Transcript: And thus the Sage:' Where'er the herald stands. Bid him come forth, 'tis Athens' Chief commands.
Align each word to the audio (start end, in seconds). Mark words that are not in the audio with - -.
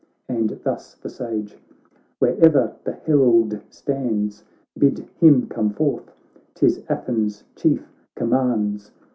And 0.27 0.49
thus 0.63 0.95
the 0.95 1.11
Sage:' 1.11 1.59
Where'er 2.19 2.49
the 2.83 2.91
herald 3.05 3.59
stands. 3.69 4.43
Bid 4.75 5.05
him 5.19 5.45
come 5.47 5.69
forth, 5.69 6.11
'tis 6.55 6.81
Athens' 6.89 7.43
Chief 7.55 7.87
commands. 8.15 8.89